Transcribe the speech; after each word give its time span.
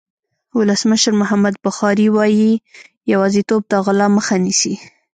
ولسمشر 0.57 1.11
محمد 1.21 1.53
بخاري 1.65 2.07
وایي 2.15 2.51
یوازېتوب 3.13 3.61
د 3.71 3.73
غلا 3.85 4.07
مخه 4.17 4.35
نیسي. 4.43 4.73